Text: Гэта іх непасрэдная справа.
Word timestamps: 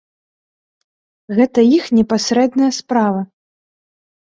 Гэта 1.41 1.59
іх 1.77 1.85
непасрэдная 2.01 2.71
справа. 2.83 3.21